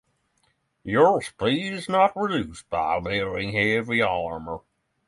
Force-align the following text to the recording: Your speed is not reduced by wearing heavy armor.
Your 0.83 1.21
speed 1.21 1.73
is 1.73 1.87
not 1.87 2.13
reduced 2.15 2.67
by 2.71 2.97
wearing 2.97 3.51
heavy 3.51 4.01
armor. 4.01 4.61